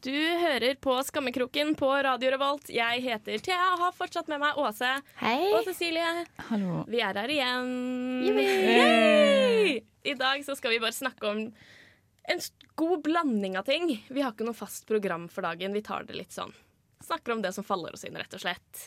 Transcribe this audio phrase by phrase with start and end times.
[0.00, 2.70] Du hører på Skammekroken på Radio Revolt.
[2.72, 4.88] Jeg heter Thea og har fortsatt med meg Åse
[5.20, 5.50] Hei.
[5.52, 6.22] og Cecilie.
[6.48, 6.84] Hallo.
[6.88, 7.74] Vi er her igjen.
[8.24, 9.74] Yay!
[10.08, 11.42] I dag så skal vi bare snakke om
[12.32, 12.40] en
[12.80, 13.90] god blanding av ting.
[14.08, 15.76] Vi har ikke noe fast program for dagen.
[15.76, 16.54] Vi tar det litt sånn.
[17.04, 18.86] Snakker om det som faller oss inn, rett og slett.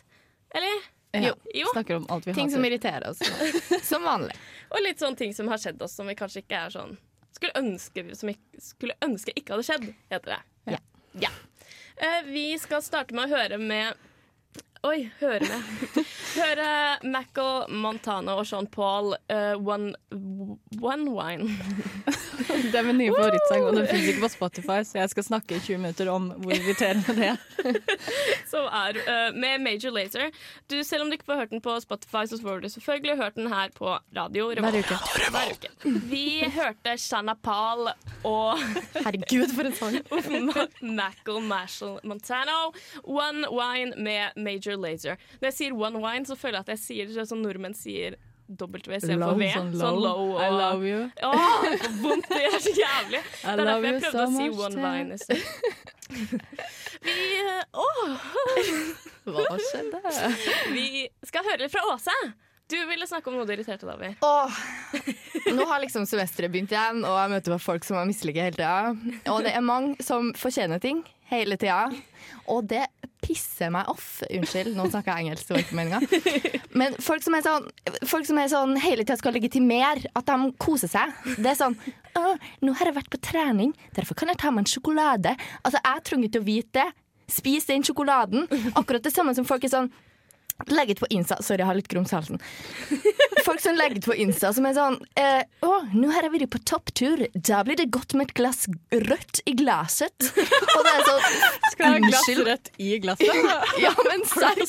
[0.53, 0.81] Eller?
[1.13, 1.35] Ja.
[1.53, 1.67] Jo.
[1.75, 2.57] Snakker om alt vi Ting hater.
[2.57, 3.21] som irriterer oss.
[3.91, 4.33] Som vanlig.
[4.73, 6.95] Og litt sånne ting som har skjedd oss som vi kanskje ikke er sånn
[7.37, 10.39] Skulle ønske, som ikke, skulle ønske ikke hadde skjedd, heter det.
[11.13, 11.29] Ja.
[11.95, 13.93] Eh, vi skal starte med å høre med
[14.83, 15.61] Oi, høre med.
[16.41, 16.71] høre
[17.07, 19.93] Mackle, Montana og Sean Paul, uh, One,
[20.81, 21.47] one Wine.
[22.43, 25.55] Det er min nye favorittsang, og den finnes ikke på Spotify, så jeg skal snakke
[25.55, 27.37] i 20 minutter om hvor irriterende det er.
[28.51, 30.33] Som er uh, med Major Lazer.
[30.67, 33.39] Du, selv om du ikke får hørt den på Spotify, så får du selvfølgelig hørt
[33.39, 34.49] den her på radio.
[34.59, 34.99] Hver uke.
[35.37, 35.95] Hver uke.
[36.11, 37.87] Vi hørte Shanna Paul
[38.27, 38.59] og
[38.99, 39.97] Herregud, for en sang.
[40.81, 42.73] Mackle Marshall Montano.
[43.03, 45.17] One Wine med Major Lazer.
[45.41, 48.15] Når jeg sier One Wine, så føler jeg at jeg sier det som nordmenn sier
[48.53, 49.47] W istedenfor V.
[49.53, 50.33] sånn Sånn low.
[50.35, 51.05] og, I love you.
[51.23, 51.31] Å,
[51.63, 52.27] det vondt.
[52.29, 53.21] Det er så jævlig.
[53.43, 55.41] I Det er derfor jeg prøvde so å si One Wine i sted.
[57.03, 57.17] Vi,
[57.73, 57.87] Å!
[59.33, 59.99] Hva skjedde?
[60.75, 60.85] vi
[61.27, 62.15] skal høre litt fra Åse.
[62.71, 64.13] Du ville snakke om noe du irriterte deg over.
[64.23, 64.59] Åh,
[65.55, 68.55] nå har liksom semesteret begynt igjen, og jeg møter på folk som har misliker hele
[68.57, 69.23] tida.
[69.31, 71.89] Og det er mange som fortjener ting hele tida.
[72.51, 72.85] Og det
[73.23, 74.21] pisser meg off.
[74.27, 75.47] Unnskyld, nå snakker jeg engelsk.
[75.47, 75.99] Det var ikke meninga.
[76.79, 77.67] Men folk som sånn,
[78.09, 81.13] folk som er sånn hele tida skal legitimere at de koser seg.
[81.37, 81.77] Det er sånn
[82.63, 85.31] nå har jeg vært på trening, derfor kan jeg ta meg en sjokolade.
[85.65, 86.89] Altså, jeg trenger ikke å vite det.
[87.33, 88.45] Spis den sjokoladen.
[88.77, 89.87] Akkurat det samme som folk er sånn
[90.71, 91.39] Legg ut på Insta.
[91.43, 92.39] Sorry, jeg har litt grums i halsen.
[93.43, 96.53] Folk som legger ut på Insta som er sånn eh, Å, nå har jeg vært
[96.53, 97.25] på topptur.
[97.35, 100.29] Da blir det godt med et glass rødt i glasset.
[100.31, 101.25] Og det er sånn
[101.73, 103.43] Skal jeg ha glass rødt i glasset?
[103.83, 104.63] Ja, men serr.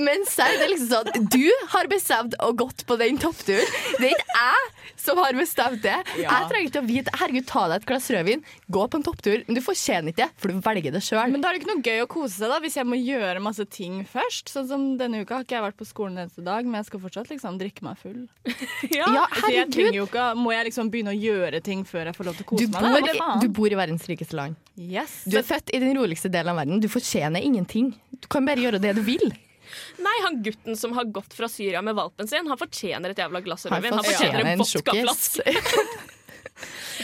[0.00, 3.68] Men serr, det er liksom sånn Du har bestemt og gått på den toppturen.
[3.98, 4.70] Det er ikke jeg
[5.02, 5.98] som har bestemt det.
[6.20, 6.30] Ja.
[6.30, 9.42] Jeg trenger ikke å vite Herregud, ta deg et glass rødvin, gå på en topptur.
[9.48, 11.32] Men du fortjener ikke det, for du velger det sjøl.
[11.32, 13.42] Men da er det ikke noe gøy å kose seg da hvis jeg må gjøre
[13.44, 14.52] masse ting først.
[14.54, 16.88] Sånn som denne uka har ikke jeg vært på skolen en eneste dag, men jeg
[16.90, 18.22] skal fortsatt liksom drikke meg full.
[18.92, 19.06] Ja.
[19.14, 19.78] Ja, herregud!
[19.78, 22.44] jeg jo ikke, Må jeg liksom begynne å gjøre ting før jeg får lov til
[22.44, 23.08] å Du kose meg?
[23.12, 23.38] bor?
[23.40, 24.58] Du bor i verdens rikeste land.
[24.76, 25.22] Yes.
[25.28, 26.82] Du er født i den roligste delen av verden.
[26.82, 27.92] Du fortjener ingenting.
[28.18, 29.24] Du kan bare gjøre det du vil.
[30.06, 33.40] Nei, han gutten som har gått fra Syria med valpen sin, han fortjener et jævla
[33.44, 33.96] glass Han rødvin.
[33.96, 36.10] Han fortjener fortjener en en vodkaflaske.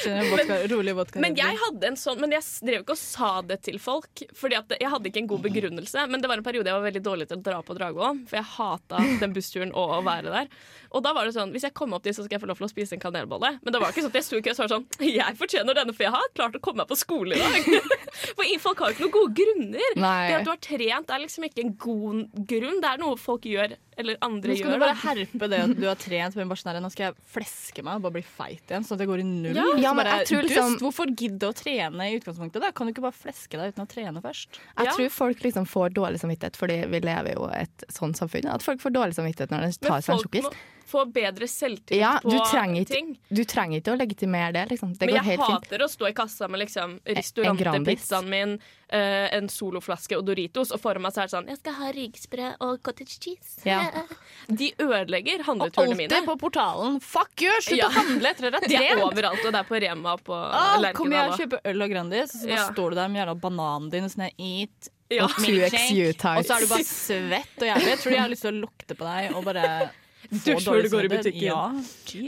[0.06, 1.22] vodka, rolig vodka.
[1.22, 4.24] Men jeg hadde en sånn, men jeg drev ikke og sa det til folk.
[4.36, 6.06] Fordi Jeg hadde ikke en god begrunnelse.
[6.10, 8.22] Men det var en periode jeg var veldig dårlig til å dra på Dragvoll.
[8.30, 10.52] For jeg hata den bussturen og å være der.
[10.94, 12.60] Og da var det sånn, Hvis jeg kommer opp dit, så skal jeg få lov
[12.60, 13.58] til å spise en kanelbolle.
[13.62, 15.78] Men det var ikke sånn at jeg sto i kø og var sånn Jeg fortjener
[15.78, 17.96] denne, for jeg har klart å komme meg på skole i dag.
[18.38, 19.92] For folk har jo ikke noen gode grunner.
[20.00, 20.28] Nei.
[20.28, 22.80] Det at du har trent, er liksom ikke en god grunn.
[22.82, 25.86] Det er noe folk gjør, eller andre Nå skal du bare herpe det at du
[25.88, 28.86] har trent, men bare sånn nå skal jeg fleske meg og bare bli feit igjen,
[28.86, 29.58] sånn at jeg går i null.
[29.58, 29.66] Ja.
[29.88, 32.60] Ja, men jeg tror liksom- Dust, hvorfor gidde å trene i utgangspunktet?
[32.62, 32.70] da?
[32.72, 34.46] Kan du ikke bare fleske deg uten å trene først?
[34.78, 34.92] Jeg Ja.
[34.94, 38.46] tror folk liksom får dårlig samvittighet, fordi vi lever jo et sånt samfunn.
[38.52, 40.52] At folk får dårlig samvittighet når de tar seg en sjokkis.
[40.88, 43.10] Få bedre selvtillit Ja, på du trenger, ikke, ting.
[43.28, 44.64] du trenger ikke å legitimere det.
[44.72, 44.94] Liksom.
[44.96, 45.66] Det Men går jeg helt fint.
[45.68, 48.54] hater å stå i kassa med liksom restaurantpizzaen min,
[48.92, 51.90] uh, en soloflaske og Doritos, og foran meg så er det sånn Jeg skal ha
[51.92, 53.60] rygsprø og cottage cheese.
[53.68, 53.82] Ja.
[54.48, 56.08] De ødelegger handleturene mine.
[56.08, 56.26] Og alltid mine.
[56.30, 57.00] på portalen.
[57.04, 57.52] Fuck you!
[57.60, 57.88] Slutt Ja.
[57.88, 60.74] å handle etter at det er overalt, og det er på Rema og på Ah,
[60.74, 61.12] kom Lerkendal.
[61.12, 62.68] igjen, og- kjøpe øl og Grandis, og så bare Ja.
[62.72, 64.88] står du der med jævla bananen din og sånn eat.
[65.10, 65.24] Ja.
[65.24, 67.88] Og 2XU Og så er du bare svett og jævlig.
[67.88, 69.90] Jeg tror de har lyst til å lukte på deg og bare
[70.30, 71.42] Dusj før du går i butikken.
[71.48, 71.66] Ja.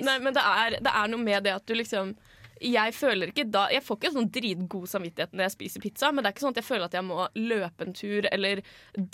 [0.09, 2.15] Nei, men det er, det er noe med det at du liksom
[2.61, 6.21] jeg føler ikke da Jeg får ikke sånn dritgod samvittighet når jeg spiser pizza, men
[6.21, 8.61] det er ikke sånn at jeg føler at jeg må løpe en tur eller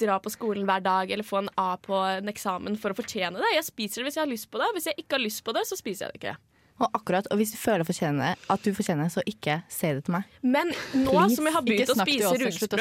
[0.02, 3.38] dra på skolen hver dag eller få en A på en eksamen for å fortjene
[3.38, 3.52] det.
[3.54, 4.72] Jeg spiser det hvis jeg har lyst på det.
[4.74, 6.36] Hvis jeg ikke har lyst på det, så spiser jeg det ikke.
[6.76, 10.16] Og akkurat, og hvis du føler fortjener, at du fortjener, så ikke si det til
[10.18, 10.34] meg.
[10.44, 12.32] Men nå Please, som jeg har begynt å spise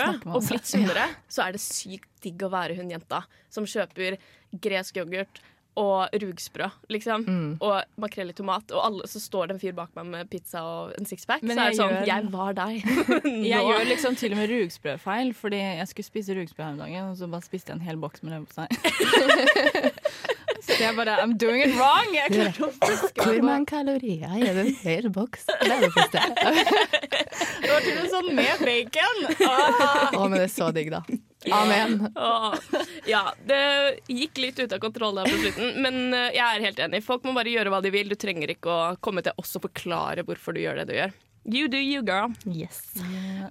[0.02, 3.22] med og blitt sunnere, så er det sykt digg å være hun jenta
[3.54, 4.18] som kjøper
[4.66, 5.40] gresk yoghurt
[5.76, 7.26] og rugsprø, liksom.
[7.28, 7.58] Mm.
[7.60, 8.72] Og makrell i tomat.
[8.72, 11.44] Og alle, så står det en fyr bak meg med pizza og en sixpack.
[11.44, 12.86] Så er det sånn gjør- Jeg var deg.
[13.56, 17.10] Jeg gjør liksom til og med rugsprøfeil, fordi jeg skulle spise rugsprø her om dagen,
[17.12, 18.68] og så bare spiste jeg en hel boks med leverpostei.
[20.86, 22.10] jeg bare I'm doing it wrong!
[22.16, 26.26] Jeg klarte å fiske Hvor mange kalorier er det i en hel boks leverpostei?
[27.66, 29.24] Det var til og med sånn med bacon!
[29.46, 30.12] Ah.
[30.16, 31.02] Å, men det er så digg, da.
[31.52, 32.00] Amen.
[32.16, 32.56] Oh,
[33.10, 33.62] ja, det
[34.10, 37.04] gikk litt ut av kontroll der på slutten, men eh, jeg er helt enig.
[37.06, 38.10] Folk må bare gjøre hva de vil.
[38.10, 41.16] Du trenger ikke å komme til oss og forklare hvorfor du gjør det du gjør.
[41.46, 42.34] You do you, girl.
[42.50, 42.82] Yes.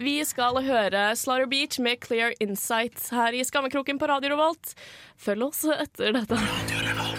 [0.02, 4.74] Vi skal høre Slaughter Beach med Clear Insights her i Skammekroken på Radio Revolt.
[5.14, 7.13] Følg oss etter dette.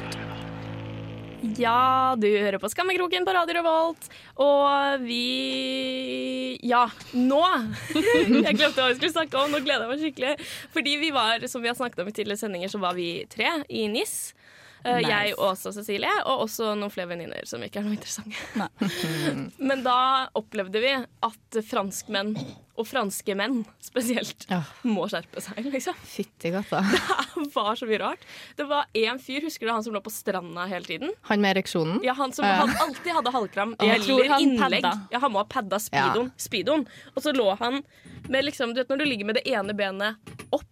[1.56, 4.08] Ja, du hører på Skammekroken på Radio Revolt,
[4.44, 6.86] og vi Ja,
[7.16, 7.42] nå!
[7.96, 10.34] Jeg glemte hva vi skulle snakke om, nå gleder jeg meg skikkelig.
[10.76, 13.54] Fordi vi var, som vi har snakket om i tidligere sendinger, så var vi tre
[13.70, 14.34] i NIS.
[14.86, 15.10] Eh, Nice.
[15.10, 18.70] Jeg og også Cecilie, og også noen flere venninner som ikke er noe interessante.
[19.70, 20.92] Men da opplevde vi
[21.26, 22.36] at franskmenn,
[22.76, 24.60] og franske menn spesielt, Ja.
[24.84, 25.96] må skjerpe seg, liksom.
[26.04, 26.82] Fytti gata.
[27.36, 28.26] Det var så mye rart.
[28.60, 31.12] Det var én fyr, husker du han som lå på stranda hele tiden?
[31.30, 32.02] Han med ereksjonen?
[32.04, 32.52] Ja, Han som uh.
[32.66, 34.82] han alltid hadde halvkram Jeg tror han innlegg.
[34.84, 34.94] padda.
[35.12, 36.32] Ja, Han må ha padda speedoen.
[36.38, 36.86] speedoen.
[37.16, 37.82] Og så lå han
[38.30, 40.68] med liksom, du vet når du ligger med det ene benet opp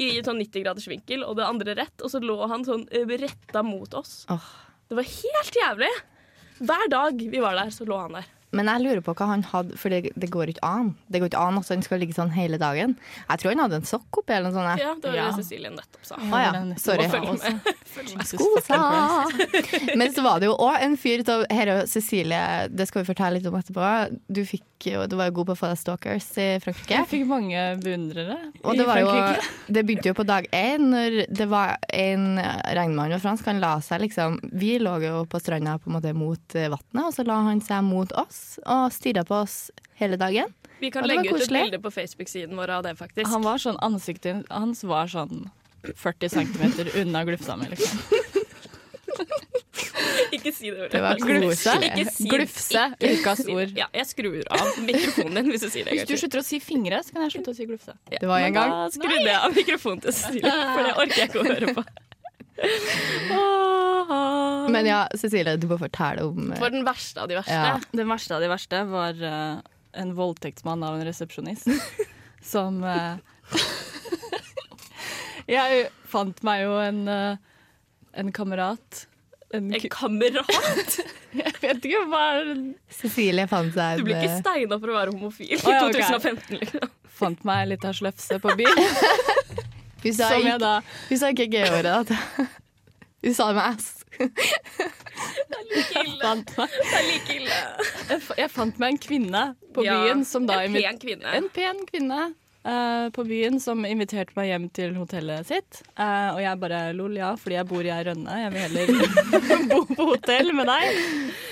[0.00, 3.06] i sånn 90 graders vinkel, og det andre rett, og så lå han sånn eh,
[3.20, 4.24] retta mot oss.
[4.32, 4.50] Oh.
[4.90, 5.92] Det var helt jævlig!
[6.60, 8.28] Hver dag vi var der, så lå han der.
[8.50, 10.88] Men jeg lurer på hva han hadde, for det, det går ikke an.
[11.06, 12.96] Det går ikke an at han skal ligge sånn hele dagen.
[13.28, 14.82] Jeg tror han hadde en sokk oppi eller noe sånt.
[14.82, 15.26] Ja, det var Ja.
[15.30, 16.18] det Cecilie nettopp sa.
[16.18, 16.50] Å ja,
[16.82, 17.06] sorry.
[17.12, 17.52] Følg Også.
[17.54, 17.70] med.
[18.16, 18.80] Jesus Kosa!
[19.38, 19.94] fucking Christ.
[20.02, 22.42] Men så var det jo òg en fyr av Herre Cecilie,
[22.74, 23.86] det skal vi fortelle litt om etterpå.
[24.26, 26.94] Du, fikk jo, du var jo god på å få deg stalkers i Frankrike.
[26.94, 29.50] Jeg fikk mange beundrere Og i det, var i Frankrike.
[29.76, 32.26] det begynte jo på dag én, når det var en
[32.78, 33.44] regnmann og fransk.
[33.50, 37.02] Han la seg liksom Vi lå jo på stranda på en måte mot eh, vannet,
[37.04, 39.58] og så la han seg mot oss og stirra på oss
[40.00, 40.48] hele dagen.
[40.80, 43.28] Vi kan legge ut et bilde på Facebook-siden vår av det, faktisk.
[43.28, 45.50] Han var sånn, Ansiktet hans var sånn
[45.96, 48.00] 40 cm unna glufsa mi, liksom.
[50.36, 50.92] Ikke si det ordet.
[50.94, 51.72] Det var glufse.
[51.86, 53.72] Ikke si Glufse, ikke ukas si- ord.
[53.78, 55.96] Ja, jeg skrur av mikrofonen din hvis du sier det.
[55.98, 57.94] Hvis du slutter å si fingre, så kan jeg slutte å si glufse.
[58.12, 58.76] Ja, Det var en gang.
[58.76, 61.84] Da skrudde jeg av mikrofonen til Cecilie, for det orker jeg ikke å høre på.
[64.70, 67.56] Men ja, Cecilie, du må fortelle om eh, For den verste av de verste.
[67.56, 67.78] Ja.
[67.96, 69.62] Den verste av de verste var uh,
[69.96, 71.70] en voldtektsmann av en resepsjonist
[72.52, 73.16] som uh,
[75.50, 77.38] Jeg fant meg jo en, eh,
[78.14, 79.06] en kamerat.
[79.54, 81.00] En, En kamerat!
[81.34, 82.50] jeg vet ikke hva er
[82.94, 85.80] Cecilie fant seg Du blir ikke en, steina for å være homofil i Å, ja,
[85.88, 85.96] ok.
[85.98, 86.60] 2015.
[86.60, 86.92] Liksom.
[87.20, 88.78] Fant meg litt av sløfse på byen.
[90.04, 90.72] Hun sa Som ikke, da
[91.10, 91.96] hun sa ikke G-ordet.
[92.12, 92.46] da.
[93.26, 93.88] Hun sa det med S.
[95.70, 96.30] Like ille.
[96.46, 97.58] Det er like ille.
[98.08, 99.42] Jeg Jeg fant meg en kvinne
[99.76, 101.34] på Ja, byen som da En pen kvinne.
[101.36, 102.20] En pen kvinne
[102.64, 105.82] eh, på byen som inviterte meg hjem til hotellet sitt.
[105.94, 108.38] Uh, og jeg bare lol, ja, fordi jeg bor i ei rønne.
[108.44, 109.12] Jeg vil heller
[109.70, 111.04] bo på hotell med deg.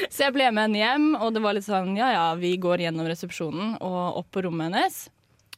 [0.08, 2.86] Så jeg ble med henne hjem, og det var litt sånn ja ja, vi går
[2.86, 5.00] gjennom resepsjonen og opp på rommet hennes.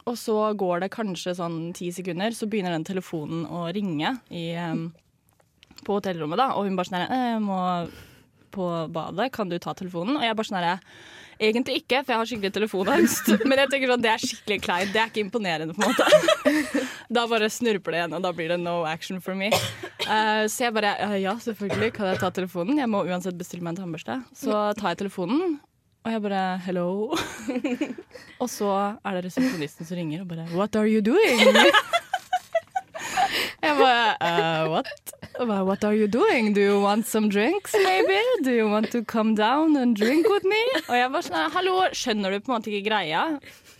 [0.09, 4.49] Og så går det kanskje sånn ti sekunder, så begynner den telefonen å ringe i,
[4.57, 4.87] um,
[5.85, 6.51] på hotellrommet, da.
[6.57, 7.59] Og hun bare sånn her «Eh, Jeg må
[8.51, 10.17] på badet, kan du ta telefonen?
[10.19, 10.81] Og jeg bare sånn her
[11.41, 13.31] Egentlig ikke, for jeg har skikkelig telefonangst.
[13.49, 14.91] Men jeg tenker sånn, det er skikkelig kleint.
[14.93, 16.05] Det er ikke imponerende, på en måte.
[17.11, 19.49] Da bare snurper det igjen, og da blir det no action for me.
[20.05, 22.79] Uh, så jeg bare «Ja, Ja, selvfølgelig kan jeg ta telefonen.
[22.79, 24.21] Jeg må uansett bestille meg en tannbørste.
[24.37, 25.57] Så tar jeg telefonen,
[26.05, 26.87] og jeg bare hello.
[28.41, 31.41] Og så er det resepsjonisten som ringer og bare What are you doing?
[33.61, 35.13] Jeg bare uh, What?
[35.39, 36.53] Bare, What are you doing?
[36.53, 38.19] Do you want some drinks, maybe?
[38.43, 40.59] Do you want to come down and drink with me?
[40.89, 43.23] Og jeg bare sånn Hallo, skjønner du på en måte ikke greia?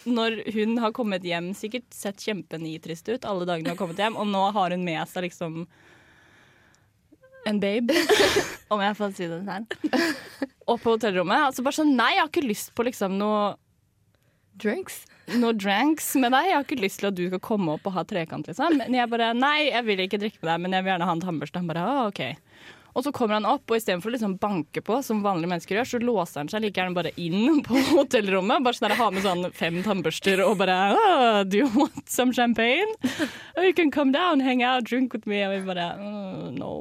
[0.08, 4.18] Når hun har kommet hjem, sikkert sett kjempenitrist ut alle dagene hun har kommet hjem,
[4.18, 5.66] og nå har hun med seg liksom
[7.50, 7.94] en babe,
[8.74, 9.68] om jeg får si det sånn.
[10.70, 11.48] Og på hotellrommet.
[11.50, 13.56] Altså bare sånn, Nei, jeg har ikke lyst på liksom noe
[14.60, 15.04] Drinks?
[15.40, 16.50] No dranks med deg.
[16.50, 18.78] Jeg har ikke lyst til at du skal komme opp og ha trekant, liksom.
[18.82, 21.16] Men jeg bare Nei, jeg vil ikke drikke med deg, men jeg vil gjerne ha
[21.16, 21.62] en tannbørste.
[21.62, 22.24] Han bare OK.
[22.92, 25.88] Og så kommer han opp, og istedenfor å liksom banke på, som vanlige mennesker gjør,
[25.88, 28.66] så låser han seg like gjerne bare inn på hotellrommet.
[28.66, 32.36] Bare sånn der, har med sånn fem tannbørster og bare oh, Do you want some
[32.36, 32.92] champagne?
[33.56, 35.44] Oh, you can come down, hang out, drink with me.
[35.48, 36.76] Og vi bare oh, No.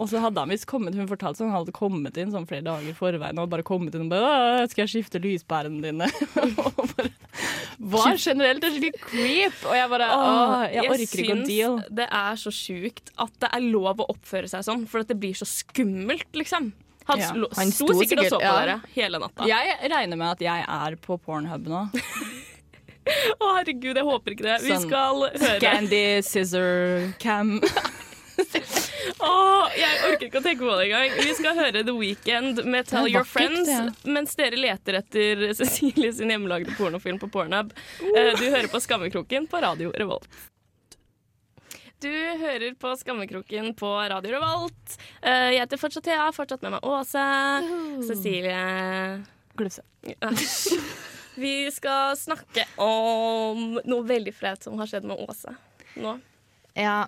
[0.00, 2.64] Og så hadde han visst kommet Hun fortalte sånn, han hadde kommet inn sånn flere
[2.64, 6.08] dager i forveien og bare kommet inn og bare 'Skal jeg skifte lyspærene dine?'
[6.64, 7.10] og bare
[7.80, 9.56] var generelt en slik creep.
[9.64, 11.78] Og jeg bare åh, jeg, orker ikke å deal.
[11.88, 15.16] det er så sjukt at det er lov å oppføre seg sånn, for at det
[15.20, 16.72] blir så skummelt, liksom.
[17.08, 17.30] Han, Ja.
[17.32, 18.58] slo, Han sto sikkert, sikkert og så på ja.
[18.60, 19.48] dere hele natta.
[19.48, 21.88] Jeg regner med at jeg er på Pornhub nå.
[23.40, 24.58] Å, herregud, jeg håper ikke det.
[24.62, 27.56] Vi Sånn skal høre Scandy, scissor, cam.
[29.20, 29.32] Å,
[29.76, 31.16] jeg orker ikke å tenke på det engang.
[31.24, 33.70] Vi skal høre The Weekend med Tell Your Friends
[34.04, 37.72] mens dere leter etter Cecilie sin hjemmelagde pornofilm på Pornhub.
[38.14, 40.28] Eh, Du hører på Skammekroken på Radio Revolt.
[42.00, 42.08] Du
[42.40, 44.96] hører på Skammekroken på Radio Revolt.
[45.20, 47.24] Eh, Jeg heter fortsatt Thea, fortsatt med meg Åse.
[48.08, 48.56] Cecilie
[49.60, 49.84] Glufse.
[51.40, 55.52] Vi skal snakke om noe veldig flaut som har skjedd med Åse
[56.00, 56.16] nå.
[56.78, 57.02] Ja,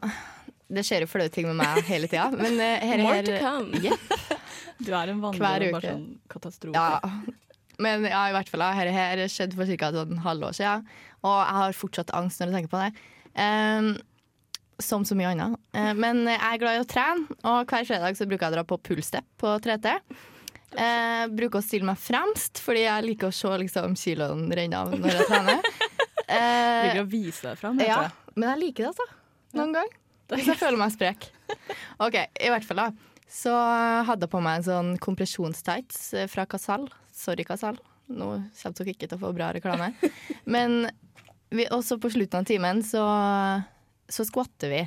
[0.73, 3.73] det skjer jo flaue ting med meg hele tida, men uh, her, More to come.
[3.83, 4.38] Yeah.
[4.83, 6.79] Du er en bare sånn katastrofe.
[6.79, 7.00] Ja.
[7.83, 9.91] Men ja, i hvert fall, her, her skjedde for ca.
[9.93, 10.88] et halvår siden,
[11.23, 13.07] og jeg har fortsatt angst når jeg tenker på det.
[13.38, 13.93] Um,
[14.83, 15.57] som så mye annet.
[15.76, 18.57] Uh, men jeg er glad i å trene, og hver fredag så bruker jeg å
[18.59, 19.95] dra på pullstep på 3T.
[20.73, 24.95] Uh, bruker å stille meg fremst, fordi jeg liker å se liksom, kiloen renne av
[24.97, 25.73] når jeg trener.
[26.33, 27.81] Uh, Liker å vise deg fram.
[27.85, 28.07] ja,
[28.38, 29.05] men jeg liker det, altså.
[29.59, 29.91] Noen gang.
[30.31, 31.26] Hvis jeg føler meg sprek.
[32.05, 33.12] OK, i hvert fall, da.
[33.33, 33.52] Så
[34.07, 36.87] hadde jeg på meg en sånn kompresjonstights eh, fra Casal.
[37.17, 37.79] Sorry, Casal.
[38.12, 39.93] Nå kommer dere ikke til å få bra reklame.
[40.55, 40.85] Men
[41.52, 43.05] vi, også på slutten av timen så,
[44.09, 44.83] så skvatter vi.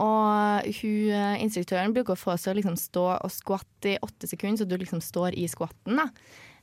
[0.00, 3.98] Og hun, eh, instruktøren bruker å få oss til å liksom stå og skvatte i
[4.02, 5.98] åtte sekunder, så du liksom står i skvatten.
[5.98, 6.10] da.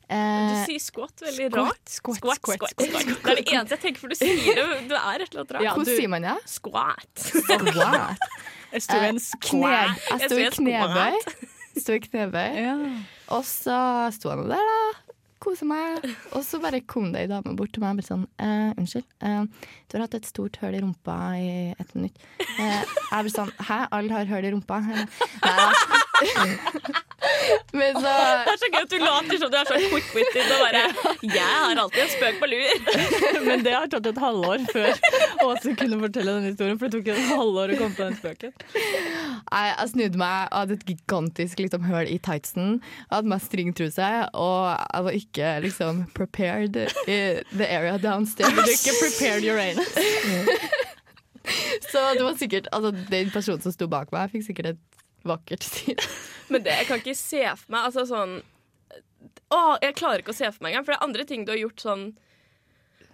[0.07, 1.89] Du Eh, sier squat veldig Squat, rart.
[1.91, 3.07] squat, squat, squat, squat, squat.
[3.23, 4.67] Det er det eneste jeg tenker, for du sier det.
[4.87, 5.63] Du er et eller annet rart.
[5.65, 6.35] Ja, hvordan sier man det?
[6.47, 7.11] Squat.
[7.27, 8.29] Squat.
[8.71, 10.07] Jeg sto i en squat.
[10.11, 11.19] jeg sto i knebøy.
[11.77, 12.55] Sto i knebøy.
[12.61, 12.77] Ja.
[13.35, 13.77] Og så
[14.15, 15.03] sto han der, da.
[15.43, 16.01] Kose meg.
[16.33, 19.05] Og så bare kom det ei dame bort til meg og ble sånn eh, Unnskyld,
[19.21, 19.43] eh,
[19.85, 22.17] du har hatt et stort høl i rumpa i et minutt.
[22.57, 24.79] Eh, jeg ble sånn Hæ, alle har høl i rumpa?
[24.81, 25.05] Eh,
[25.45, 26.01] Nei da.
[27.71, 28.11] Men så
[28.45, 30.83] Det er så gøy at du later som du er så quick-witted og bare
[31.25, 32.71] Jeg har alltid en spøk på lur.
[33.47, 34.91] Men det har tatt et halvår før
[35.45, 36.79] Åse kunne fortelle den historien.
[36.79, 38.55] For det tok et halvår å komme på den spøken.
[38.73, 42.79] jeg, jeg snudde meg, og hadde et gigantisk liksom, høl i tightsen.
[42.81, 47.19] Jeg hadde meg stringtruse, og jeg var ikke liksom prepared i
[47.53, 48.53] the area downstairs.
[48.57, 49.93] Du ikke prepared your anus.
[51.91, 55.63] Så det var sikkert altså, Den personen som sto bak meg, fikk sikkert et vakkert
[55.65, 55.97] syn.
[56.53, 58.37] Men det jeg kan ikke se for meg Altså sånn
[59.51, 60.85] Å, jeg klarer ikke å se for meg engang.
[60.85, 62.05] For det er andre ting du har gjort sånn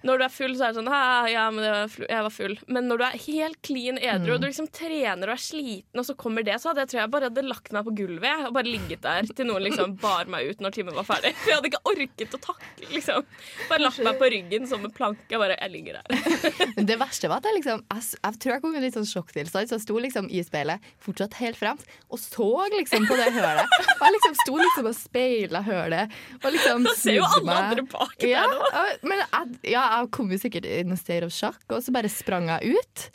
[0.04, 0.90] Når du er full, så er det sånn
[1.32, 2.56] Ja, men jeg var full.
[2.68, 6.06] Men når du er helt clean edru, og du liksom trener og er sliten, og
[6.08, 8.54] så kommer det, så hadde jeg tror jeg bare hadde lagt meg på gulvet og
[8.58, 11.34] bare ligget der til noen liksom bar meg ut når timen var ferdig.
[11.44, 13.28] For jeg hadde ikke orket å takle, liksom.
[13.70, 15.24] Bare lagt meg på ryggen som en planke.
[15.32, 16.08] Jeg bare Jeg ligger der.
[16.90, 19.70] Det verste var at jeg liksom Jeg, jeg tror jeg kom i litt sånn sjokktilstand,
[19.72, 23.72] så jeg sto liksom i speilet fortsatt helt fremst og så liksom på det hølet.
[23.96, 27.62] Og jeg liksom sto liksom og speila hølet og liksom Da ser jo alle meg.
[27.64, 28.60] andre bak deg Ja, nå.
[29.08, 32.12] men jeg, ja, jeg kom jo sikkert i en state of shock, og så bare
[32.12, 33.06] sprang jeg ut.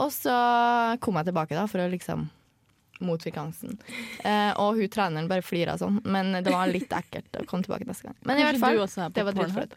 [0.00, 0.34] Og så
[1.04, 2.28] kom jeg tilbake da for å liksom
[3.00, 3.78] motvirke angsten.
[4.24, 7.88] Eh, og hun treneren bare flira sånn, men det var litt ekkelt å komme tilbake
[7.88, 8.16] neste gang.
[8.28, 8.80] Men i hvert fall,
[9.16, 9.76] det var dritflaut.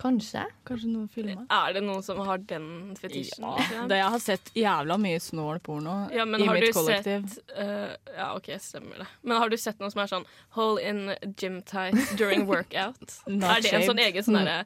[0.00, 0.46] Kanskje.
[0.64, 1.42] Kanskje noen filmer.
[1.52, 3.44] Er det noen som har den fetisjen?
[3.44, 6.76] Ja, det, jeg har sett jævla mye snål porno Ja, men i har mitt du
[6.78, 7.26] kollektiv.
[7.28, 9.08] sett uh, Ja, OK, stemmer det.
[9.20, 10.24] Men har du sett noe som er sånn
[10.56, 11.02] hold in
[11.36, 13.18] gym tights during workout?
[13.50, 14.64] Er det en sånn egen sånn derre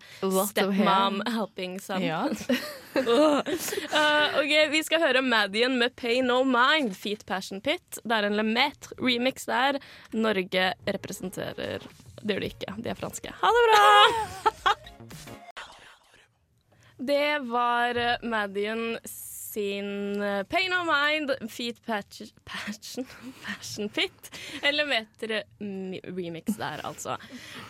[0.53, 2.05] stepmom helping son?
[2.05, 2.23] Ja.
[2.95, 3.43] Uh,
[4.41, 7.99] ok, Vi skal høre Madian med Pay No Mind, Feet Passion Pit.
[8.05, 9.81] Det er en Lemaitre remix der.
[10.15, 11.83] Norge representerer
[12.25, 13.35] Det gjør de ikke, de er franske.
[13.43, 13.85] Ha det bra!
[17.05, 23.07] Det var uh, Madian sin Pain of Mind, Feet Patch, Passion,
[23.45, 23.91] Passion
[24.63, 27.17] eller Lemaitre mm, remix der, altså.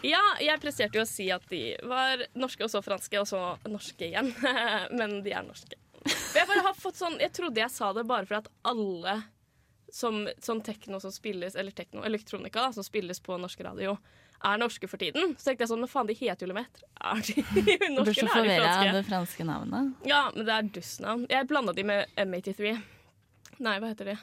[0.05, 3.43] Ja, jeg presterte jo å si at de var norske og så franske, og så
[3.69, 4.31] norske igjen.
[4.99, 5.77] Men de er norske.
[6.05, 9.23] Jeg bare har fått sånn Jeg trodde jeg sa det bare for at alle
[9.93, 13.97] som, sånn tekno som spilles, eller tekno, elektronika da, som spilles på norsk radio,
[14.45, 15.35] er norske for tiden.
[15.39, 16.87] Så tenkte jeg sånn, men faen, de heter jo Lemaitre.
[17.01, 17.45] Er de
[17.97, 18.93] norske eller er de forvirra av franske?
[18.99, 20.07] det franske navnet.
[20.09, 21.27] Ja, men det er dustnavn.
[21.33, 22.77] Jeg blanda de med M83.
[23.65, 24.17] Nei, hva heter de?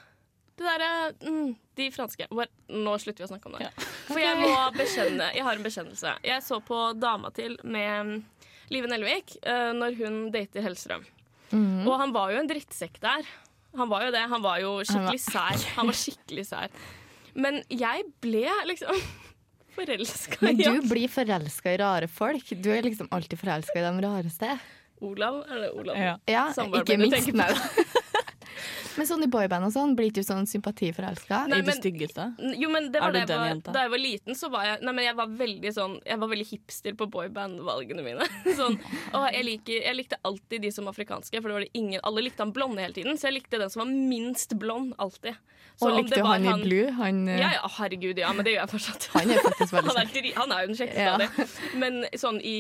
[0.60, 0.90] Det derre
[1.24, 2.28] mm, De franske.
[2.32, 3.70] Nå slutter vi å snakke om det.
[3.70, 3.88] Ja.
[4.12, 6.13] For jeg må bekjenne Jeg har en bekjennelse.
[6.28, 8.20] Jeg så på Dama til med
[8.72, 11.08] Live Nelvik uh, når hun dater Hellstrøm.
[11.51, 11.88] Mhm.
[11.88, 13.25] Og han var jo en drittsekk der.
[13.80, 14.22] Han var jo det.
[14.32, 15.66] Han var jo skikkelig sær.
[15.78, 16.78] Han var skikkelig sær.
[17.34, 19.00] Men jeg ble liksom
[19.75, 22.50] forelska Men du blir forelska i rare folk.
[22.50, 24.58] Du er liksom alltid forelska i de rareste.
[25.01, 25.42] Olav?
[25.50, 25.98] Er det Olav?
[25.98, 26.20] Ja.
[26.25, 26.46] Ja,
[26.82, 27.34] ikke minst.
[27.34, 27.58] meg.
[28.98, 31.44] Men sånn i boyband og sånn, blir du sånn sympatiforelska?
[31.48, 32.26] I det styggeste.
[32.60, 33.74] Jo, men det var det jeg var, jenta?
[33.76, 36.32] da jeg var liten, så var jeg Nei, men jeg var veldig sånn Jeg var
[36.32, 38.28] veldig hipster på boyband-valgene mine.
[38.60, 38.78] Sånn,
[39.14, 42.02] og jeg, liker, jeg likte alltid de som var afrikanske, for det var det ingen
[42.08, 45.38] Alle likte han blonde hele tiden, så jeg likte den som var minst blond, alltid.
[45.80, 46.92] Så Og likte du var han i blue?
[47.00, 49.10] Han, eh, Ja, ja, herregud, ja, men det gjør jeg fortsatt.
[49.16, 50.32] han er faktisk veldig Han kjekk.
[50.38, 51.14] han er jo den kjekkeste Ja.
[51.14, 51.54] av dem.
[51.82, 52.58] Men sånn i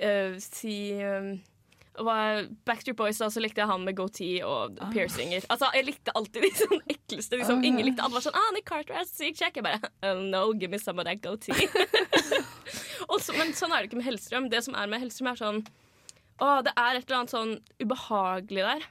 [0.00, 1.53] uh, Si eh, var
[1.94, 4.90] Backstreet Boys, da, så likte jeg han med goatee og Ah.
[4.90, 5.44] piercinger.
[5.48, 7.36] Altså, Jeg likte alltid de sånn ekleste.
[7.38, 7.46] Liksom.
[7.60, 8.02] som ingen likte.
[8.02, 9.60] Alle var sånn ah, Nick Carter er sykt kjekk.
[9.60, 11.54] Jeg bare oh, no, give me some of that goatee.
[13.20, 14.50] så, men sånn er det ikke med Hellstrøm.
[14.50, 15.62] Det som er med Hellstrøm, er sånn
[16.42, 18.86] Å, det er et eller annet sånn ubehagelig der.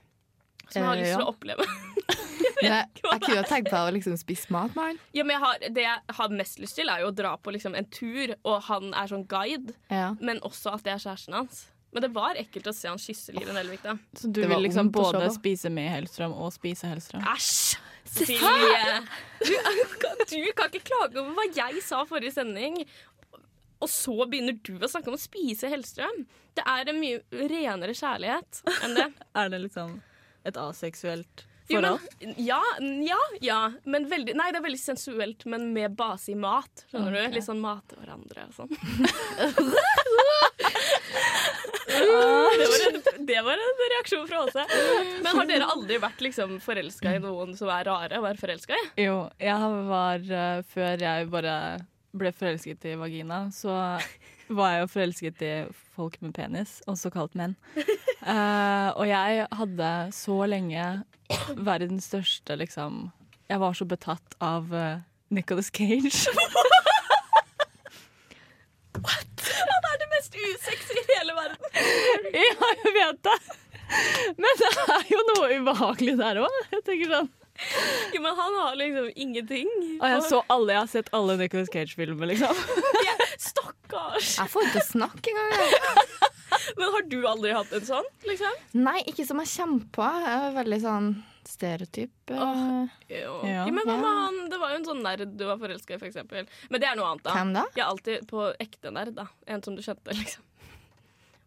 [0.71, 1.67] Som jeg har Eh, lyst til å oppleve.
[2.63, 4.99] Jeg, jeg kunne jo tenkt meg å liksom spise mat med han.
[5.15, 7.51] Ja, men jeg har, det jeg har mest lyst til, er jo å dra på
[7.51, 9.73] liksom, en tur, og han er sånn guide.
[9.91, 10.13] Ja.
[10.23, 11.65] Men også at det er kjæresten hans.
[11.93, 13.93] Men det var ekkelt å se han kysse Liven Elvik, da.
[14.17, 17.25] Så du vil liksom både spise med Hellstrøm og spise Hellstrøm?
[17.35, 17.75] Æsj!
[18.13, 19.01] Silje!
[19.39, 19.53] Du,
[20.29, 22.73] du kan ikke klage over hva jeg sa forrige sending.
[23.83, 26.19] Og så begynner du å snakke om å spise Hellstrøm.
[26.57, 27.17] Det er en mye
[27.49, 28.51] renere kjærlighet
[28.83, 29.07] enn det.
[29.39, 29.89] Er det liksom
[30.47, 31.35] et aseksuelt
[31.71, 32.33] Jo, men, forhold?
[32.43, 32.61] ja,
[33.07, 33.59] ja, ja.
[33.87, 36.73] Men veldig, nei, det er veldig sensuelt, men med base i mat.
[36.91, 37.27] Skjønner okay.
[37.31, 37.35] du?
[37.39, 38.71] Litt sånn mate hverandre og sånn.
[41.93, 44.65] det, var en, det var en reaksjon fra Åse.
[45.23, 48.77] Men har dere aldri vært liksom forelska i noen som er rare å være forelska
[48.77, 48.85] i?
[49.05, 51.55] Jo, jeg var eh, Før jeg bare
[52.13, 53.73] ble forelsket i vagina, så
[54.53, 55.53] var jeg jo forelsket i
[55.95, 57.55] folk med penis, også kalt menn.
[58.21, 60.85] Uh, og jeg hadde så lenge
[61.57, 63.09] verdens største liksom
[63.49, 65.01] Jeg var så betatt av uh,
[65.33, 66.29] Nicholas Cage.
[69.03, 71.62] Han er det mest usexy i hele verden.
[71.73, 73.37] Ja, jeg vet det!
[74.39, 76.59] Men det er jo noe ubehagelig der òg.
[76.71, 77.31] Jeg tenker sånn
[78.15, 79.69] Jo, men han har liksom ingenting.
[79.99, 82.63] Og jeg så alle, jeg har sett alle Nicholas Cage-filmer, liksom.
[83.49, 84.37] Stakkars.
[84.39, 86.31] Jeg får ikke snakke engang.
[86.77, 88.05] Men har du aldri hatt en sånn?
[88.29, 88.57] liksom?
[88.77, 90.09] Nei, ikke som jeg kommer på.
[90.23, 91.07] Jeg er veldig sånn
[91.49, 92.13] stereotyp.
[92.31, 92.85] Oh.
[93.11, 93.33] Jo.
[93.49, 93.65] Ja.
[93.67, 94.37] Men hva med han?
[94.53, 96.47] Det var jo en sånn nerd du var forelska i, for eksempel.
[96.71, 97.35] Men det er noe annet, da.
[97.35, 97.65] Hvem da?
[97.75, 99.27] Jeg er alltid på ekte nerd, da.
[99.49, 100.45] En som du kjente, liksom.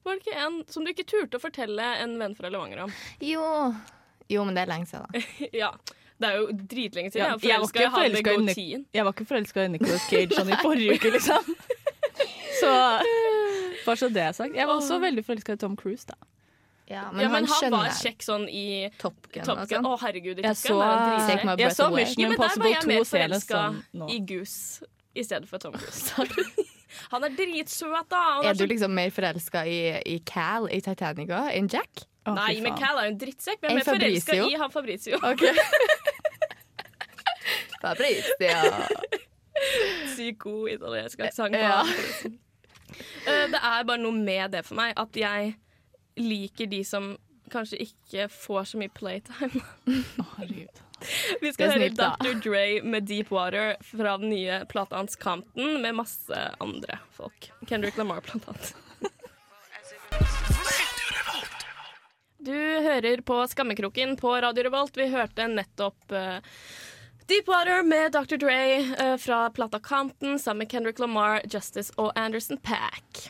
[0.06, 2.92] Var det ikke en som du ikke turte å fortelle en venn fra Levanger om?
[3.26, 3.42] Jo.
[4.30, 5.22] jo, men det er lenge siden, da.
[5.64, 5.72] ja.
[6.16, 7.26] Det er jo dritlenge siden.
[7.26, 8.94] Ja, jeg jeg var ikke forelska i forelsket i Nicolas.
[8.96, 11.50] Jeg var ikke forelska i Nicholas Cage sånn i forrige uke, liksom.
[12.60, 12.70] Så
[13.84, 14.54] bare så det er sagt.
[14.56, 16.16] Jeg var også veldig forelska i Tom Cruise, da.
[16.86, 19.74] Ja, Men, ja, men han, var kjekk sånn i Top Gun Top og Gun.
[19.74, 19.88] sånn.
[19.90, 21.88] Å, herregud, i Top så, Gun jeg så, jeg så.
[21.90, 24.08] Mission men der var Impossible jeg 2 mer senest forelska sånn nå.
[24.14, 26.70] i Goose i stedet for Tom Cruise.
[27.12, 28.22] Han er dritsøt, da.
[28.38, 28.68] Han Er er du så...
[28.72, 31.92] liksom mer forelska i, i Cal i Titanic òg enn Jack?
[32.26, 32.74] Oh, Nei, men.
[32.78, 33.60] Cal er jo en drittsekk.
[33.62, 35.16] Hvem jeg er forelska i han Fabrizio?
[35.22, 35.54] Okay.
[37.82, 38.56] Fabrizio.
[40.16, 41.54] Sykt god italiensk aksent.
[41.56, 41.82] Ja.
[43.26, 45.54] Eh, Det er bare noe med det for meg at jeg
[46.16, 47.12] liker de som
[47.52, 49.62] kanskje ikke får så mye playtime.
[49.86, 50.82] Herregud.
[51.40, 52.00] Vi skal høre snilt.
[52.00, 52.40] Dr.
[52.44, 57.50] Dre med Deep Water fra den nye plata hans Compton med masse andre folk.
[57.68, 58.74] Kendrick Lamar, blant annet.
[62.46, 64.96] Du hører på Skammekroken på Radio Revolt.
[64.96, 66.38] Vi hørte nettopp uh,
[67.26, 68.38] Deepwater med Dr.
[68.38, 68.60] Dre
[68.92, 73.26] uh, fra plata Compton sammen med Kendrick Lamar, Justice og Anderson Pack.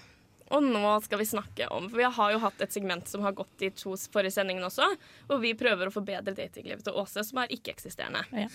[0.54, 3.34] Og nå skal vi snakke om For vi har jo hatt et segment som har
[3.34, 4.86] gått i to forrige sendingen også,
[5.26, 8.22] hvor vi prøver å forbedre datinglivet til Åse, som er ikke-eksisterende.
[8.30, 8.50] Ja.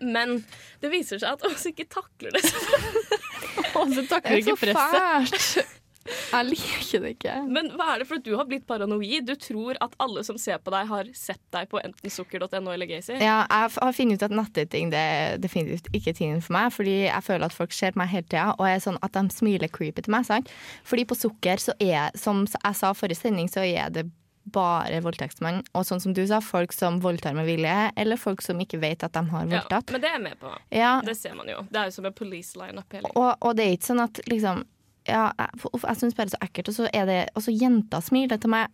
[0.00, 0.42] Men
[0.82, 2.44] det viser seg at Åse ikke takler det.
[2.44, 2.60] så
[3.80, 5.78] Og så Det takler er ikke presset.
[6.32, 7.34] Jeg liker det ikke.
[7.52, 9.26] Men hva er det for at du har blitt paranoid?
[9.28, 12.88] Du tror at alle som ser på deg, har sett deg på enten sukker.no eller
[12.90, 13.18] Gacy?
[13.20, 16.72] Ja, jeg har funnet ut at nettdating det er definitivt ikke tingen for meg.
[16.74, 19.22] Fordi jeg føler at folk ser på meg hele tida, og er sånn at de
[19.34, 20.26] smiler creepy til meg.
[20.28, 20.50] Sant?
[20.88, 24.08] Fordi på sukker, så er som jeg sa forrige sending, så er det
[24.52, 25.60] bare voldtektsmann.
[25.78, 29.04] Og sånn som du sa, folk som voldtar med vilje, eller folk som ikke vet
[29.06, 29.92] at de har Ja, voldtatt.
[29.94, 30.50] men det er jeg med på.
[30.74, 31.60] Ja, Det ser man jo.
[31.70, 34.64] Det er jo som en police line-up og, og det er ikke sånn at liksom
[35.08, 36.70] ja, jeg, jeg syns bare det er så ekkelt.
[36.70, 38.70] Og så er det Og så jenter smiler til meg.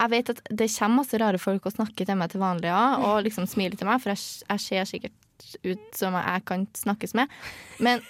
[0.00, 2.84] Jeg vet at det kommer masse rare folk og snakker til meg til vanlig ja,
[2.98, 7.14] og liksom smiler til meg, for jeg, jeg ser sikkert ut som jeg kan snakkes
[7.18, 7.30] med.
[7.78, 8.02] Men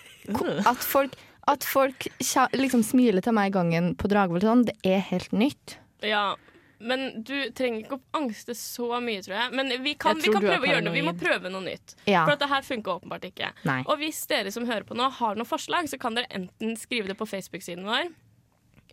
[0.68, 1.16] at folk,
[1.48, 2.08] at folk
[2.56, 5.78] liksom smiler til meg i gangen på Dragvoll, sånn, det er helt nytt.
[6.04, 6.36] Ja,
[6.78, 9.54] men du trenger ikke å angste så mye, tror jeg.
[9.58, 10.94] Men vi kan, vi kan prøve å gjøre noe.
[10.94, 11.96] Vi må prøve noe nytt.
[12.06, 12.22] Ja.
[12.22, 13.50] For at det her funker åpenbart ikke.
[13.68, 13.80] Nei.
[13.86, 17.10] Og hvis dere som hører på nå har noen forslag, så kan dere enten skrive
[17.10, 18.12] det på Facebook-siden vår.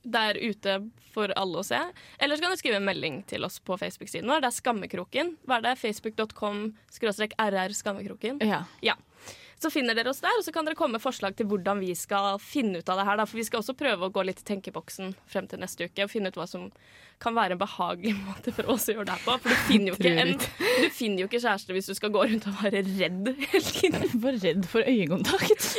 [0.06, 0.78] Der ute
[1.16, 1.80] for alle å se.
[2.20, 4.44] Eller så kan du skrive en melding til oss på Facebook-siden vår.
[4.44, 5.34] Det er Skammekroken.
[5.48, 5.76] Hva er det?
[5.82, 8.42] Facebook.com rr Skammekroken.
[8.46, 8.66] Ja.
[8.86, 8.98] Ja.
[9.56, 11.94] Så finner dere oss der, og så kan dere komme med forslag til hvordan vi
[11.96, 13.20] skal finne ut av det her.
[13.22, 13.26] Da.
[13.30, 16.12] For vi skal også prøve å gå litt i tenkeboksen frem til neste uke og
[16.12, 16.68] finne ut hva som
[17.24, 19.38] kan være en behagelig måte for oss å gjøre det her på.
[19.46, 20.36] For du finner jo ikke, en,
[20.84, 24.08] du finner jo ikke kjæreste hvis du skal gå rundt og være redd hele tiden.
[24.26, 25.72] Bare redd for øyekontakt.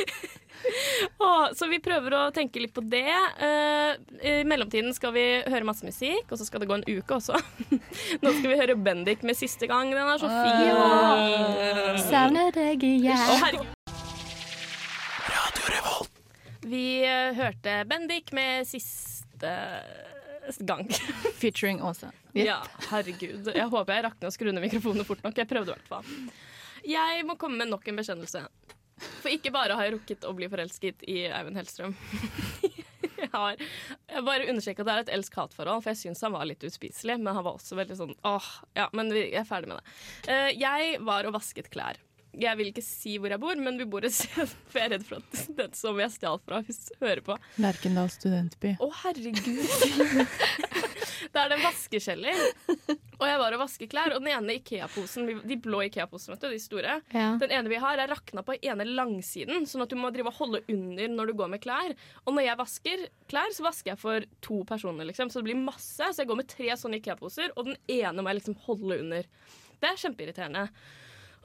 [1.23, 3.05] Åh, så vi prøver å tenke litt på det.
[3.43, 3.91] Eh,
[4.21, 7.37] I mellomtiden skal vi høre masse musikk, og så skal det gå en uke også.
[8.23, 9.91] Nå skal vi høre Bendik med siste gang.
[9.93, 12.01] Den er så fin.
[12.07, 13.17] Savner deg Å,
[15.31, 16.21] Radio Revolt.
[16.67, 19.55] Vi eh, hørte Bendik med siste
[20.59, 20.87] gang.
[21.41, 22.11] Featuring Åse.
[22.37, 22.59] Ja,
[22.91, 23.49] herregud.
[23.55, 25.37] Jeg håper jeg rakk ned å skru ned mikrofonene fort nok.
[25.37, 26.11] Jeg prøvde i hvert fall.
[26.87, 28.45] Jeg må komme med nok en bekjennelse.
[28.97, 31.95] For ikke bare har jeg rukket å bli forelsket i Eivind Hellstrøm.
[33.17, 36.45] Jeg har jeg bare understreker at det er et elsk-hat-forhold, for jeg syns han var
[36.45, 37.15] litt uspiselig.
[37.17, 39.95] Men han var også veldig sånn åh, ja, men vi er ferdig med det.
[40.29, 41.97] Eh, jeg var og vasket klær.
[42.37, 44.93] Jeg vil ikke si hvor jeg bor, men vi bor et sted, for jeg er
[44.97, 47.37] redd for at den som jeg stjal fra, hvis hører på.
[47.63, 48.75] Lerkendal studentby.
[48.77, 49.65] Å, herregud.
[51.37, 52.39] det er det en vaskekjeller.
[53.17, 56.49] Og jeg var og vasket klær, og den ene Ikea-posen, de blå Ikea-posene, vet du,
[56.53, 57.27] de store, Ja.
[57.41, 60.37] den ene vi har, er rakna på ene langsiden, sånn at du må drive og
[60.41, 61.95] holde under når du går med klær.
[62.25, 65.61] Og når jeg vasker klær, så vasker jeg for to personer, liksom, så det blir
[65.61, 66.01] masse.
[66.13, 69.29] Så jeg går med tre sånne Ikea-poser, og den ene må jeg liksom holde under.
[69.81, 70.67] Det er kjempeirriterende.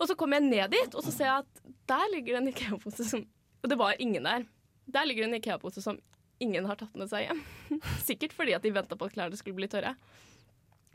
[0.01, 2.53] Og så kommer jeg ned dit, og så ser jeg at der ligger det en
[2.53, 3.25] Ikea-pose som
[3.63, 4.45] Og det var ingen der.
[4.91, 6.01] Der ligger det en Ikea-pose som
[6.43, 7.41] ingen har tatt med seg hjem.
[8.09, 9.95] Sikkert fordi at de venta på at klærne skulle bli tørre.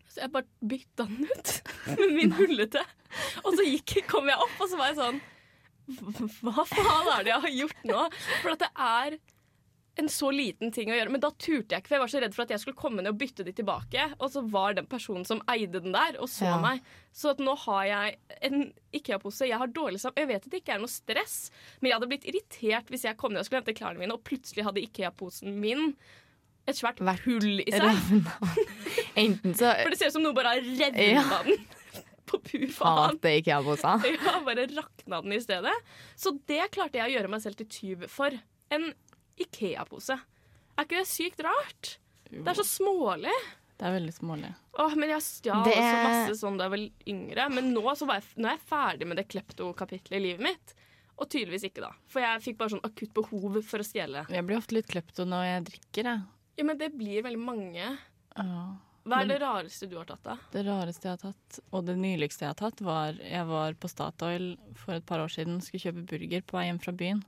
[0.07, 1.55] Så jeg bare bytta den ut
[1.99, 2.83] med min hullete.
[3.45, 5.19] Og så gikk, kom jeg opp, og så var jeg sånn
[6.43, 7.99] Hva faen er det jeg har gjort nå?
[8.41, 9.19] For at det er
[9.97, 11.10] en så liten ting å gjøre.
[11.13, 13.01] Men da turte jeg ikke, for jeg var så redd for at jeg skulle komme
[13.01, 14.03] ned og bytte de tilbake.
[14.19, 16.60] Og så var den personen som eide den der, og så Ja.
[16.62, 16.81] meg.
[17.13, 19.47] Så nå har jeg en Ikea-pose.
[19.49, 20.13] Jeg har dårlig sam...
[20.15, 21.49] Jeg vet at det ikke er noe stress,
[21.81, 24.23] men jeg hadde blitt irritert hvis jeg kom ned og skulle hente klærne mine, og
[24.23, 25.95] plutselig hadde Ikea-posen min
[26.67, 28.23] et svært Vært hull i seg.
[29.23, 31.23] Enten så For det ser ut som noe bare har redda Ja.
[31.45, 31.65] den.
[32.27, 33.15] På pur faen.
[33.23, 34.03] hater poser.
[34.19, 35.71] Ja, bare rakna den i stedet.
[36.19, 38.36] Så det klarte jeg å gjøre meg selv til tyv for.
[38.69, 38.89] En
[39.43, 40.17] Ikea-pose.
[40.78, 41.97] Er ikke det sykt rart?
[42.30, 43.34] Det er så smålig.
[43.78, 44.50] Det er veldig smålig.
[44.82, 47.45] Åh, men jeg stjal Det også masse sånn da jeg var yngre.
[47.54, 50.73] Men nå, så var jeg, nå er jeg ferdig med det klepto-kapitlet i livet mitt.
[51.17, 51.91] Og tydeligvis ikke, da.
[52.10, 54.26] For jeg fikk bare sånn akutt behov for å stjele.
[54.34, 56.26] Jeg blir ofte litt klepto når jeg drikker, jeg.
[56.58, 57.88] Ja, men det blir veldig mange.
[58.38, 58.60] Ja.
[59.08, 60.38] Hva er Men- det rareste du har tatt, da?
[60.52, 63.88] Det rareste jeg har tatt, og det nyligste jeg har tatt, var jeg var på
[63.89, 67.23] Statoil for et par år siden, skulle kjøpe burger på vei hjem fra byen.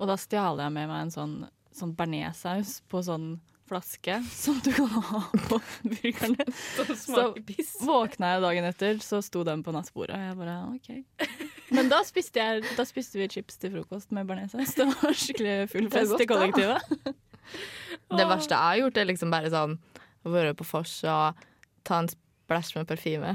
[0.00, 1.34] Og da stjal jeg med meg en sånn,
[1.76, 3.34] sånn bearnéssaus på sånn
[3.72, 6.46] flaske som du kan ha på burgerne.
[6.76, 7.74] Som smaker piss.
[7.84, 10.16] Våkna jeg dagen etter, så sto den på nattbordet.
[10.18, 11.28] Og jeg bare OK.
[11.76, 14.74] Men da spiste, jeg, da spiste vi chips til frokost med bearnéssaus.
[14.76, 17.14] Det var skikkelig full fest godt, i kollektivet.
[18.12, 19.78] Det verste jeg har gjort, er liksom bare sånn
[20.22, 21.40] å være på vors og
[21.88, 23.32] ta en splash med parfyme.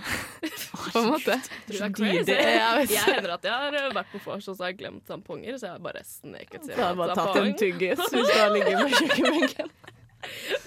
[0.93, 1.35] På en måte.
[1.67, 2.23] Du er crazy.
[2.29, 2.41] dyrt.
[2.47, 2.89] Jeg.
[2.93, 5.69] Jeg hender at jeg har vært på vors og så har jeg glemt tamponger, så
[5.69, 8.81] jeg har bare sneket seg jeg har bare tatt en tyggis hvis du har ligget
[8.81, 9.71] på kjøkkenbenken.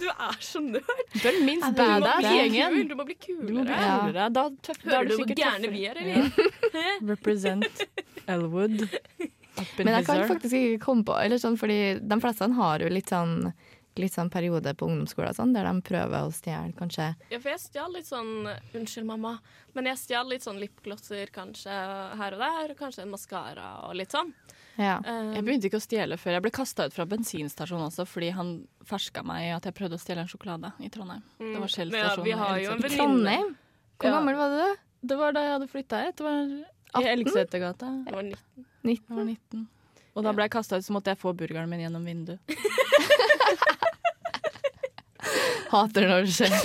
[0.00, 1.00] Du er så nerd.
[1.12, 2.88] Du er den minst Ja, det badass i gjengen.
[2.88, 3.80] Du må bli Du må bli kulere.
[4.14, 4.28] Ja.
[4.32, 6.04] Da, tøff, da er Hører du du hvor sikkert gærne vi tøffere.
[6.06, 6.30] er,
[6.70, 7.08] eller?
[7.10, 7.84] Represent
[8.30, 8.86] Elwood.
[9.76, 13.10] Men jeg kan faktisk ikke komme på eller sånn, fordi De fleste har jo litt
[13.12, 13.50] sånn,
[13.96, 17.59] litt sånn periode på ungdomsskolen sånn, der de prøver å stjele kanskje Ja, for jeg
[17.61, 19.38] stjal litt sånn Unnskyld, mamma.
[19.74, 21.70] Men jeg stjal litt sånn lipglosser kanskje
[22.16, 22.74] her og der.
[22.79, 24.33] Kanskje en maskara og litt sånn.
[24.79, 24.98] ja.
[25.05, 28.31] Um, Jeg begynte ikke å stjele før jeg ble kasta ut fra bensinstasjonen også, fordi
[28.33, 28.53] han
[28.87, 31.22] ferska meg i at jeg prøvde å stjele en sjokolade i Trondheim.
[31.38, 31.98] Det var Shell stasjon.
[31.98, 32.24] ja, stasjon.
[32.24, 33.57] vi har i Trondheim?
[33.98, 34.14] Hvor Ja.
[34.16, 34.76] gammel var du?
[35.03, 36.16] Det var da jeg hadde flytta hit.
[36.16, 38.05] Det var i Elgsetergata.
[38.07, 38.66] Det var 19.
[38.85, 39.68] Jeg var 19.
[40.16, 42.40] Og da ble jeg kasta ut, så måtte jeg få burgeren min gjennom vinduet.
[45.70, 46.54] Hater når det skjer.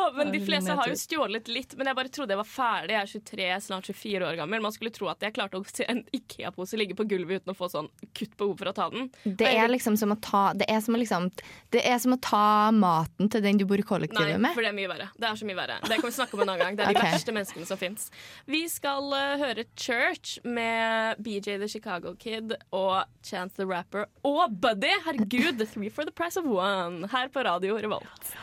[0.10, 1.74] Ja, men de fleste har jo stjålet litt.
[1.76, 2.94] Men jeg bare trodde jeg var ferdig.
[2.94, 4.62] Jeg er 23, snart 24 år gammel.
[4.64, 7.56] Man skulle tro at jeg klarte å se en Ikea-pose ligge på gulvet uten å
[7.58, 9.10] få sånn kutt behov for å ta den.
[9.24, 11.28] Det er liksom som å ta Det er som å, liksom,
[11.74, 14.54] det er som å ta maten til den du bor i Nei, kollektivet med.
[14.56, 15.08] for det er mye verre.
[15.16, 15.78] Det er så mye verre.
[15.84, 16.78] Det kan vi snakke om en annen gang.
[16.78, 17.14] Det er de okay.
[17.16, 18.08] verste menneskene som fins.
[18.50, 24.56] Vi skal uh, høre Church med BJ the Chicago Kid og Chance the Rapper og
[24.60, 24.92] Buddy.
[25.06, 28.34] Herregud, The Three for the Price of One her på Radio Revolt.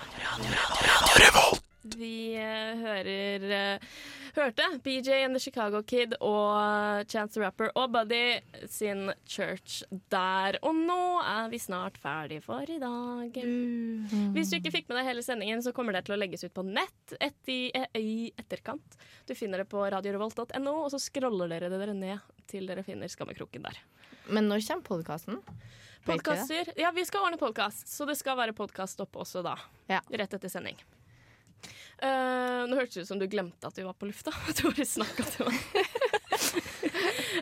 [1.95, 3.91] Vi uh, hører uh,
[4.37, 10.59] hørte BJ and the Chicago Kid og Chance the Rapper og Buddy sin Church der.
[10.61, 13.39] Og nå er vi snart ferdig for i dag.
[14.35, 16.53] Hvis du ikke fikk med deg hele sendingen, så kommer det til å legges ut
[16.55, 18.97] på nett et i, i etterkant.
[19.27, 23.65] Du finner det på radiorevolt.no, og så scroller dere dere ned til dere finner Skammekroken
[23.65, 23.81] der.
[24.27, 25.41] Men når kommer podkasten?
[26.07, 26.71] Podkaster.
[26.79, 29.57] Ja, vi skal ordne podkast, så det skal være podkast oppe også da.
[29.91, 29.99] Ja.
[30.07, 30.79] Rett etter sending.
[31.97, 34.33] Eh, nå hørtes det ut som du glemte at vi var på lufta.
[34.57, 35.61] Du bare snakka til meg.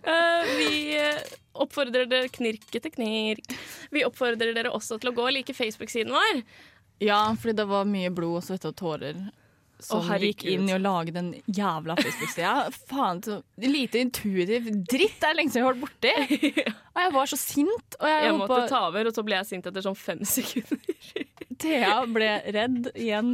[0.05, 3.57] uh, vi eh, oppfordrer dere knirke til knirk.
[3.91, 6.45] Vi oppfordrer dere også til å gå og like Facebook-siden vår.
[7.03, 9.25] Ja, fordi det var mye blod, svette og tårer
[9.79, 12.53] som oh, gikk inn i å lage den jævla Facebook-sida.
[12.89, 16.73] Faen, så lite intuitiv dritt det er lenge siden jeg har vært borti.
[16.95, 17.97] Og jeg var så sint.
[17.99, 20.23] Og jeg, Jeg måtte på, ta over, og så ble jeg sint etter sånn fem
[20.35, 21.25] sekunder.
[21.59, 23.31] Thea ble redd igjen.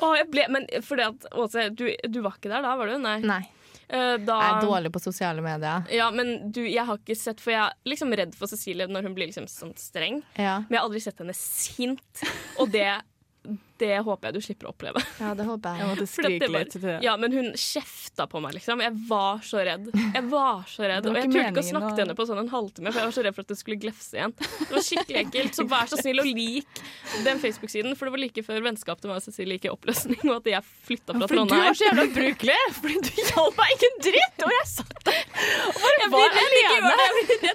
[0.00, 2.98] Å, jeg ble, men fordi at, Åse, du, du var ikke der da, var du?
[3.00, 3.18] Nei.
[3.24, 3.42] Nei.
[3.88, 5.84] Eh, da, Jeg er dårlig på sosiale medier.
[5.92, 9.08] Ja, men du, jeg har ikke sett For jeg er liksom redd for Cecilie når
[9.08, 10.22] hun blir liksom sånn streng.
[10.36, 10.62] Ja.
[10.64, 12.24] Men jeg har aldri sett henne sint,
[12.60, 12.88] og det,
[13.84, 15.02] det håper jeg du slipper å oppleve.
[15.20, 15.90] ja, det håper Jeg jeg.
[15.92, 18.80] måtte For skrike var- litt Ja, men hun kjefta på meg, liksom.
[18.84, 19.90] Jeg var så redd.
[19.94, 21.04] Jeg var så redd.
[21.04, 23.08] Var Og jeg turte ikke å snakke til henne på sånn en halvtime, for jeg
[23.10, 24.34] var så redd for at det skulle glefse igjen.
[24.40, 25.58] Det var skikkelig ekkelt.
[25.58, 26.82] Så vær så snill og lik
[27.24, 30.22] den Facebook-siden, for det var like før vennskapet til meg og Cecilie gikk i oppløsning,
[30.30, 32.58] og at jeg flytta fra Fordi du var så jævla ubrukelig!
[32.80, 34.44] Fordi du hjalp meg ikke en dritt!
[34.44, 35.22] Og jeg satt der
[35.64, 37.54] og bare Jeg var alene.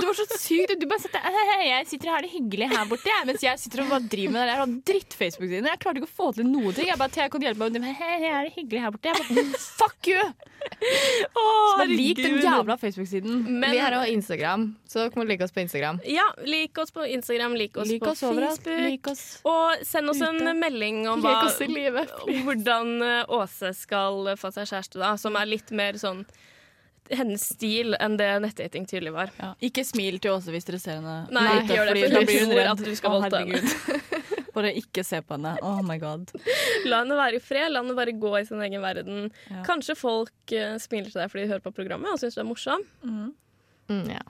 [0.00, 0.72] Du var så syk.
[0.80, 3.26] Du bare satt der «Hei, hei, Jeg sitter og har det hyggelig her borte, jeg,
[3.28, 5.59] mens jeg sitter og bare driver med det der dritt-Facebook-siden.
[5.68, 6.72] Jeg klarte ikke å få til noe.
[6.72, 6.86] ting.
[6.88, 7.66] Jeg bare, Thea, kan du hjelpe meg?
[7.68, 9.12] Og de, Hei, hei, jeg det hyggelig her borte.
[9.12, 10.22] Jeg bare, Fuck you!
[11.40, 11.44] Å,
[11.80, 13.40] Bare lik den jævla Facebook-siden.
[13.60, 16.00] Men Vi har også Instagram, så dere må like oss på Instagram.
[16.08, 18.20] ja, lik oss på Instagram, like oss Lik på oss.
[18.20, 18.66] Facebook.
[18.84, 19.24] Like oss.
[19.48, 20.54] Og send oss en Ute.
[20.60, 22.12] melding om hva, livet.
[22.44, 26.24] hvordan eh, Åse skal få seg kjæreste, da, som er litt mer sånn
[27.10, 29.32] hennes stil enn det nettdating tydelig var.
[29.40, 29.48] Ja.
[29.66, 31.16] Ikke smil til Åse hvis dere ser henne.
[31.34, 32.70] Nei, Nei ikke gjør det, for da hun blir tror redd.
[32.70, 34.19] at du skal voldta henne.
[34.54, 35.54] Bare ikke se på henne.
[35.66, 36.32] Oh my god.
[36.88, 39.30] La henne være i fred, la henne bare gå i sin egen verden.
[39.50, 39.62] Ja.
[39.66, 42.48] Kanskje folk uh, smiler til deg fordi de hører på programmet og syns du er
[42.48, 42.84] morsom.
[43.04, 44.22] Mm, ja.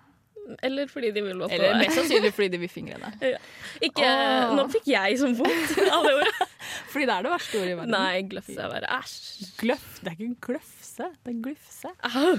[0.67, 3.35] Eller fordi de vil voldta Eller mest sannsynlig fordi de vil fingre henne.
[3.85, 4.55] Ikke, oh.
[4.59, 6.49] Nå fikk jeg som vondt av det ordet.
[6.91, 7.95] Fordi det er det verste ordet i verden.
[7.95, 9.21] Nei, gløfse er bare æsj.
[9.61, 9.91] Gløff.
[10.01, 11.93] Det er ikke gløfse, det er glufse.
[12.11, 12.33] Au.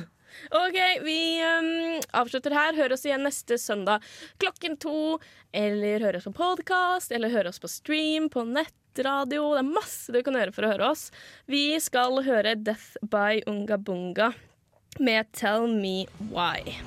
[0.49, 2.77] OK, vi um, avslutter her.
[2.77, 4.05] Hør oss igjen neste søndag
[4.41, 5.17] klokken to.
[5.51, 9.51] Eller hør oss på podkast, eller hør oss på stream, på nettradio.
[9.55, 11.09] Det er masse du kan gjøre for å høre oss.
[11.51, 14.33] Vi skal høre Death by Unga Bunga
[14.99, 16.77] med Tell Me Why.